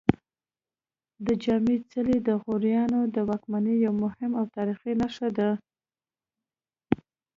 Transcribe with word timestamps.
د 1.25 1.27
جام 1.43 1.63
څلی 1.91 2.17
د 2.27 2.29
غوریانو 2.43 2.99
د 3.15 3.17
واکمنۍ 3.29 3.75
یوه 3.85 3.97
مهمه 4.03 4.35
او 4.39 4.45
تاریخي 4.55 4.93
نښه 5.01 5.27
ده 5.37 5.49